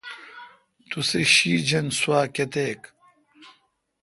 تسےشی 0.89 1.53
جّن 1.67 1.85
سوا 1.99 2.19
کیتک۔ 2.33 2.81